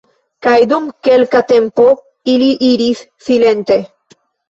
Kaj 0.45 0.53
dum 0.71 0.87
kelka 1.09 1.43
tempo 1.53 1.87
ili 2.35 2.51
iris 2.73 3.07
silente. 3.29 3.83